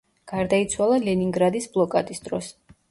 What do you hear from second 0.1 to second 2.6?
გარდაიცვალა ლენინგრადის ბლოკადის დროს.